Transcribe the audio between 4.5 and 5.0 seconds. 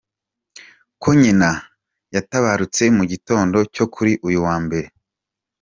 Mbere.